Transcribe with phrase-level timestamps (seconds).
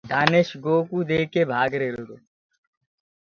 [0.11, 2.15] دآيش گو ڪوُ ديک ڪي ڀآگ رهيرو تو۔